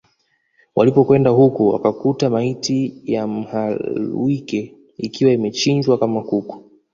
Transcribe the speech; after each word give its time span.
Walipokwenda 0.75 1.29
huko 1.29 1.67
wakakuta 1.69 2.29
maiti 2.29 3.01
ya 3.05 3.27
Mhalwike 3.27 4.75
ikiwa 4.97 5.31
imechinjwa 5.31 5.97
kama 5.97 6.21
kuku 6.23 6.63